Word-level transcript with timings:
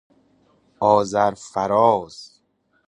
آذر 0.79 1.33
فراز 1.35 2.31